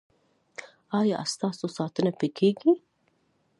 [0.99, 2.71] ایا ستاسو ساتنه به کیږي؟